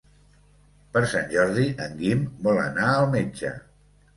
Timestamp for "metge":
3.17-3.57